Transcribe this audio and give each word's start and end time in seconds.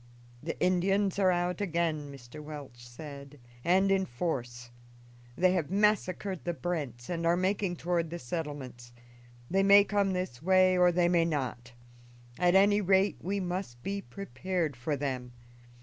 "The 0.41 0.59
Indians 0.59 1.19
are 1.19 1.29
out 1.29 1.61
again," 1.61 2.11
Mr. 2.11 2.41
Welch 2.41 2.87
said, 2.87 3.39
"and 3.63 3.91
in 3.91 4.07
force. 4.07 4.71
They 5.37 5.51
have 5.53 5.69
massacred 5.69 6.43
the 6.43 6.55
Brents 6.55 7.07
and 7.07 7.23
are 7.23 7.37
making 7.37 7.75
toward 7.75 8.09
the 8.09 8.17
settlements. 8.17 8.93
They 9.47 9.61
may 9.61 9.83
come 9.83 10.13
this 10.13 10.41
way 10.41 10.75
or 10.75 10.91
they 10.91 11.07
may 11.07 11.25
not; 11.25 11.73
at 12.39 12.55
any 12.55 12.81
rate, 12.81 13.17
we 13.21 13.39
must 13.39 13.83
be 13.83 14.01
prepared 14.01 14.75
for 14.75 14.95
them. 14.97 15.33